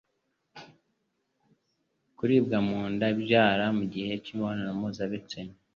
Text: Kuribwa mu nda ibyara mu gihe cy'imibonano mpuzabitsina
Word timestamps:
Kuribwa 2.17 2.57
mu 2.67 2.79
nda 2.91 3.07
ibyara 3.13 3.65
mu 3.77 3.83
gihe 3.93 4.11
cy'imibonano 4.23 4.71
mpuzabitsina 4.79 5.53